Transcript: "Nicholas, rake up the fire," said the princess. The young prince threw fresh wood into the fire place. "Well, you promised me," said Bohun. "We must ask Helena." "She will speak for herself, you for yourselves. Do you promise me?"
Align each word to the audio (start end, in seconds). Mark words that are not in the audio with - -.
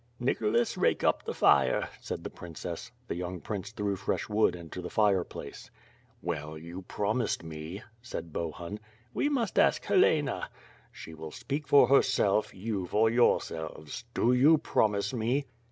"Nicholas, 0.19 0.77
rake 0.77 1.03
up 1.03 1.23
the 1.23 1.31
fire," 1.35 1.87
said 1.99 2.23
the 2.23 2.29
princess. 2.31 2.91
The 3.07 3.13
young 3.13 3.39
prince 3.39 3.69
threw 3.71 3.95
fresh 3.95 4.27
wood 4.27 4.55
into 4.55 4.81
the 4.81 4.89
fire 4.89 5.23
place. 5.23 5.69
"Well, 6.23 6.57
you 6.57 6.81
promised 6.81 7.43
me," 7.43 7.83
said 8.01 8.33
Bohun. 8.33 8.79
"We 9.13 9.29
must 9.29 9.59
ask 9.59 9.85
Helena." 9.85 10.49
"She 10.91 11.13
will 11.13 11.29
speak 11.29 11.67
for 11.67 11.85
herself, 11.87 12.51
you 12.51 12.87
for 12.87 13.11
yourselves. 13.11 14.03
Do 14.15 14.33
you 14.33 14.57
promise 14.57 15.13
me?" 15.13 15.45